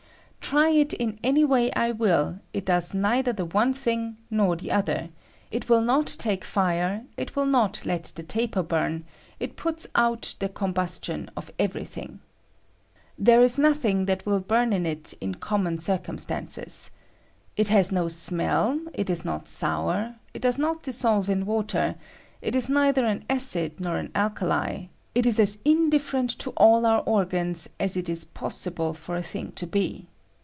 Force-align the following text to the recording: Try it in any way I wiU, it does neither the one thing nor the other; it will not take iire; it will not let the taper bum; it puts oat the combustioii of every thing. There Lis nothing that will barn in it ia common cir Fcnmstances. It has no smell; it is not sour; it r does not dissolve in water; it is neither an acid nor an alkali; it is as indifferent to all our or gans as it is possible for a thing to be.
Try 0.53 0.71
it 0.71 0.91
in 0.93 1.17
any 1.23 1.45
way 1.45 1.71
I 1.77 1.93
wiU, 1.93 2.41
it 2.51 2.65
does 2.65 2.93
neither 2.93 3.31
the 3.31 3.45
one 3.45 3.73
thing 3.73 4.17
nor 4.29 4.57
the 4.57 4.69
other; 4.71 5.07
it 5.49 5.69
will 5.69 5.79
not 5.79 6.07
take 6.19 6.43
iire; 6.43 7.05
it 7.15 7.37
will 7.37 7.45
not 7.45 7.85
let 7.85 8.03
the 8.15 8.23
taper 8.23 8.61
bum; 8.61 9.05
it 9.39 9.55
puts 9.55 9.87
oat 9.95 10.35
the 10.39 10.49
combustioii 10.49 11.29
of 11.37 11.51
every 11.57 11.85
thing. 11.85 12.19
There 13.17 13.39
Lis 13.39 13.57
nothing 13.57 14.07
that 14.07 14.25
will 14.25 14.41
barn 14.41 14.73
in 14.73 14.85
it 14.85 15.13
ia 15.21 15.35
common 15.35 15.77
cir 15.77 15.99
Fcnmstances. 15.99 16.89
It 17.55 17.69
has 17.69 17.93
no 17.93 18.09
smell; 18.09 18.77
it 18.93 19.09
is 19.09 19.23
not 19.23 19.47
sour; 19.47 20.17
it 20.33 20.43
r 20.45 20.49
does 20.49 20.59
not 20.59 20.83
dissolve 20.83 21.29
in 21.29 21.45
water; 21.45 21.95
it 22.41 22.57
is 22.57 22.67
neither 22.69 23.05
an 23.05 23.23
acid 23.29 23.79
nor 23.79 23.95
an 23.95 24.11
alkali; 24.13 24.87
it 25.15 25.25
is 25.25 25.39
as 25.39 25.59
indifferent 25.63 26.29
to 26.39 26.49
all 26.57 26.85
our 26.85 26.99
or 27.03 27.23
gans 27.23 27.69
as 27.79 27.95
it 27.95 28.09
is 28.09 28.25
possible 28.25 28.93
for 28.93 29.15
a 29.15 29.23
thing 29.23 29.53
to 29.53 29.65
be. 29.65 30.07